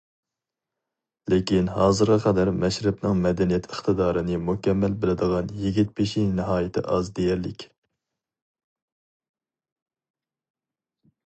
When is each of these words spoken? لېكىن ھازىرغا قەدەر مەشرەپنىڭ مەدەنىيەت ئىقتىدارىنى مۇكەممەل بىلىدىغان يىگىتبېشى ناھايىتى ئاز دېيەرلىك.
لېكىن 1.33 1.67
ھازىرغا 1.73 2.15
قەدەر 2.23 2.51
مەشرەپنىڭ 2.63 3.21
مەدەنىيەت 3.25 3.67
ئىقتىدارىنى 3.75 4.39
مۇكەممەل 4.47 4.97
بىلىدىغان 5.05 5.53
يىگىتبېشى 5.67 6.25
ناھايىتى 6.41 6.85
ئاز 6.87 7.13
دېيەرلىك. 7.21 7.69